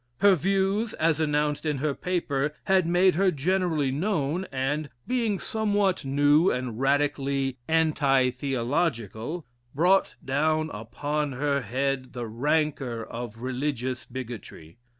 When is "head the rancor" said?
11.61-13.03